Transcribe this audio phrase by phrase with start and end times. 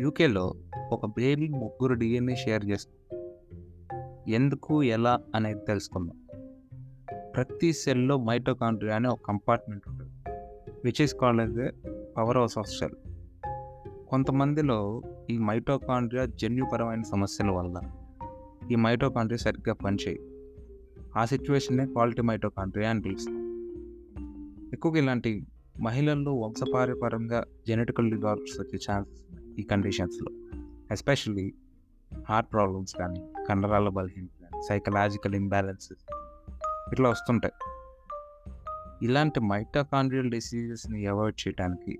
[0.00, 0.54] యూకేలో
[0.92, 2.98] ఒక బేబీ ముగ్గురు డిఎన్ఏ షేర్ చేస్తుంది
[4.32, 6.16] ఎందుకు ఎలా అనేది తెలుసుకుందాం.
[7.34, 10.12] ప్రతి సెల్లో మైటోకాండ్రియా అనే ఒక కంపార్ట్మెంట్ ఉంటుంది
[10.84, 11.72] which is called as
[12.16, 12.94] power house of cell
[14.08, 17.80] కొంతమందిలో ఈ మైటోకాండ్రియా జన్యుపరమైన సమస్యల వల్ల
[18.72, 20.18] ఈ మైటోకాండ్రియా సరిగ్గా పనిచేయి
[21.16, 23.48] ఆ సిచ్యువేషన్నే క్వాలిటీ మైటోకాండ్రియా అని పిలుస్తాం.
[24.72, 25.46] ఎక్కువగా ఇలాంటి
[25.80, 29.27] మహిళల్లో వంశపారపరంగా జెనెటికల్ డిజార్డర్స్ వచ్చే ఛాన్సెస్
[29.58, 30.32] ఈ కండిషన్స్లో.
[30.90, 31.54] ఎస్పెషల్లీ
[32.28, 36.12] హార్ట్ ప్రాబ్లమ్స్ కానీ కండరాల బలహీనత కానీ సైకలాజికల్ ఇంబ్యాలెన్సెస్
[36.92, 37.54] ఇట్లా వస్తుంటాయి.
[39.02, 41.98] ఇలాంటి మైటోకాండ్రియల్ డిసీజెస్ని అవాయిడ్ చేయడానికి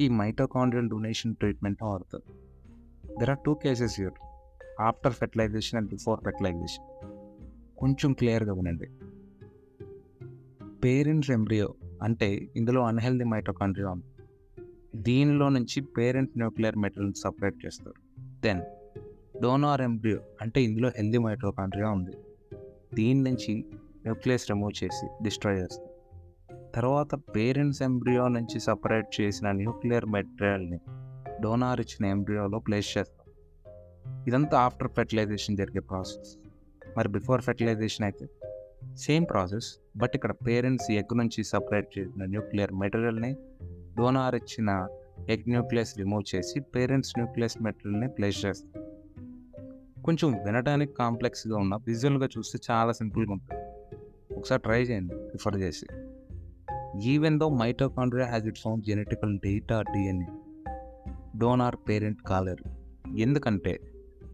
[0.00, 2.38] ఈ మైటోకాండ్రియల్ డొనేషన్ ట్రీట్మెంట్ వాడుతుంది
[3.18, 4.12] there are two cases your
[4.80, 6.84] after fertilization and before fertilization
[7.78, 8.90] కొంచెం క్లియర్గా వినండి.
[10.84, 14.19] పేరెంట్స్ ఎంబ్రియో అంటే ఇందులో అన్హెల్దీ మైటోకాండ్రియా ఉంది
[14.96, 17.94] దీనిలో నుంచి పేరెంట్ న్యూక్లియర్ మెటీరియల్ సపరేట్ చేస్తారు.
[18.42, 18.62] దెన్
[19.42, 22.12] డోనార్ ఎంబ్రియో అంటే ఇందులో హెల్దీ మైటోకాండ్రియా ఉంది.
[22.94, 23.54] దీని నుంచి
[24.04, 25.90] న్యూక్లియస్ రిమూవ్ చేసి డిస్ట్రాయ్ చేస్తారు.
[26.74, 30.80] తర్వాత పేరెంట్స్ ఎంబ్రియో నుంచి సపరేట్ చేసిన న్యూక్లియర్ మెటీరియల్ని
[31.40, 33.30] డోనార్ ఇచ్చిన ఎంబ్రియోలో ప్లేస్ చేస్తారు.
[34.28, 36.36] ఇదంతా ఆఫ్టర్ ఫెర్టిలైజేషన్ జరిగే ప్రాసెస్
[36.96, 38.28] మరి బిఫోర్ ఫెర్టిలైజేషన్ అయితే
[38.96, 43.36] సేమ్ ప్రాసెస్ బట్ ఇక్కడ పేరెంట్స్ ఎగ్ నుంచి సపరేట్ చేసిన న్యూక్లియర్ మెటీరియల్ని
[43.96, 44.88] డోనార్ ఇచ్చిన
[45.30, 48.90] ఎగ్ న్యూక్లియస్ రిమూవ్ చేసి పేరెంట్స్ న్యూక్లియస్ మెటల్ని ప్లేస్ చేస్తారు
[50.02, 53.60] కొంచెం వినడానికి కాంప్లెక్స్గా ఉన్న విజువల్గా చూస్తే చాలా సింపుల్గా ఉంటుంది.
[54.34, 55.86] ఒకసారి ట్రై చేయండి రిఫర్ చేసి.
[57.08, 60.26] Even though mitochondria has its own genetical data DNA.
[61.38, 62.64] Donor parent కాలేరు.
[63.16, 63.80] ఎందుకంటే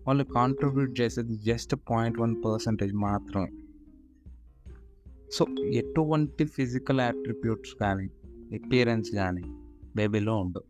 [0.06, 3.52] వాళ్ళు కాంట్రిబ్యూట్ చేసేది జస్ట్ పాయింట్ వన్ పర్సంటేజ్ మాత్రమే.
[5.32, 8.08] సో ఎటువంటి ఫిజికల్ యాట్రిబ్యూట్స్ కానీ
[8.52, 9.42] ఎపియరెన్స్ కానీ
[9.96, 10.64] బేబీలో ఉండవు.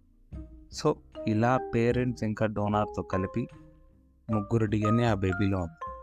[0.73, 0.97] సో
[1.29, 3.49] ఇలా పేరెంట్స్ ఇంకా డోనార్తో కలిపి
[4.33, 5.96] ముగ్గురు డిఎన్ఏ ఆ బేబీలో ఉంది